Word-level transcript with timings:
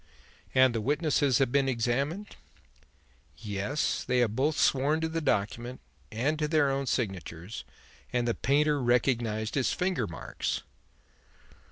"And 0.55 0.73
these 0.73 0.81
witnesses 0.81 1.37
have 1.37 1.51
been 1.51 1.69
examined?" 1.69 2.35
"Yes. 3.37 4.03
They 4.03 4.17
have 4.17 4.35
both 4.35 4.57
sworn 4.57 4.99
to 5.01 5.07
the 5.07 5.21
document 5.21 5.79
and 6.11 6.39
to 6.39 6.47
their 6.47 6.71
own 6.71 6.87
signatures, 6.87 7.63
and 8.11 8.27
the 8.27 8.33
painter 8.33 8.81
recognized 8.81 9.53
his 9.53 9.73
finger 9.73 10.07
marks." 10.07 10.63